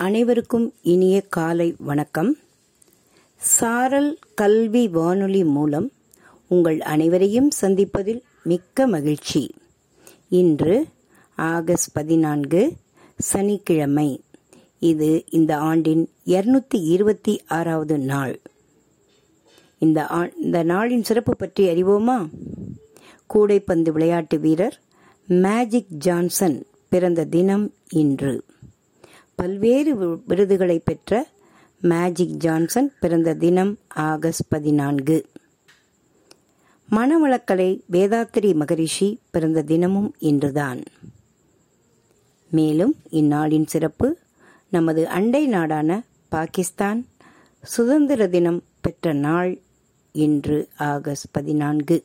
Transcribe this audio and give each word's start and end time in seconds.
அனைவருக்கும் 0.00 0.74
இனிய 0.82 1.20
காலை 1.20 1.74
வணக்கம். 1.78 2.36
சாரல் 3.36 4.18
கல்வி 4.34 4.88
வானொலி 4.88 5.44
மூலம் 5.44 5.90
உங்கள் 6.48 6.80
அனைவரையும் 6.80 7.50
சந்திப்பதில் 7.60 8.20
மிக்க 8.42 8.86
மகிழ்ச்சி. 8.86 9.54
இன்று 10.28 10.86
ஆகஸ்ட் 11.36 11.92
பதினான்கு 11.92 12.72
சனிக்கிழமை. 13.18 14.22
இது 14.78 15.24
இந்த 15.30 15.58
ஆண்டின் 15.58 16.08
இருநூத்தி 16.26 16.74
இருபத்தி 16.74 17.42
ஆறாவது 17.46 17.98
நாள். 17.98 18.40
இந்த 19.78 20.10
ஆ- 20.10 20.30
இந்த 20.42 20.64
நாளின் 20.64 21.02
சிறப்பு 21.02 21.36
பற்றி 21.36 21.66
அறிவோமா? 21.66 22.28
கூடைப்பந்து 23.34 23.92
விளையாட்டு 23.92 24.38
வீரர் 24.38 24.80
மேஜிக் 25.26 25.88
ஜான்சன் 25.88 26.66
பிறந்த 26.88 27.24
தினம் 27.24 27.74
இன்று. 27.88 28.44
பல்வேறு 29.40 30.20
விருதுகளை 30.26 30.78
பெற்ற 30.78 31.26
மேஜிக் 31.80 32.34
ஜான்சன் 32.36 32.92
பிறந்த 33.00 33.34
தினம் 33.34 33.78
ஆகஸ்ட் 33.88 34.48
பதினான்கு. 34.48 35.26
மனவளக்கலை 36.90 37.80
வேதாத்திரி 37.92 38.54
மகரிஷி 38.54 39.18
பிறந்த 39.30 39.62
தினமும் 39.62 40.14
இன்றுதான். 40.18 40.82
மேலும் 42.50 42.94
இந்நாளின் 43.10 43.66
சிறப்பு 43.66 44.18
நமது 44.68 45.08
அண்டை 45.08 45.46
நாடான 45.46 46.02
பாகிஸ்தான் 46.28 47.06
சுதந்திர 47.62 48.28
தினம் 48.28 48.62
பெற்ற 48.80 49.12
நாள் 49.12 49.60
இன்று 50.12 50.68
ஆகஸ்ட் 50.76 51.30
பதினான்கு. 51.30 52.04